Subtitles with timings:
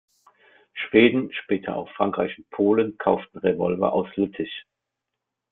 [0.73, 4.65] Schweden, später auch Frankreich und Polen kauften Revolver aus Lüttich.